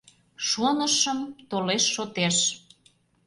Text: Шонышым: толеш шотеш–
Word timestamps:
Шонышым: 0.47 1.19
толеш 1.49 1.83
шотеш– 1.95 2.37